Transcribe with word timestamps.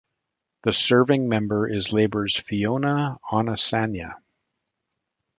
The 0.63 0.71
serving 0.71 1.29
Member 1.29 1.67
is 1.71 1.93
Labour's 1.93 2.35
Fiona 2.35 3.19
Onasanya. 3.31 4.15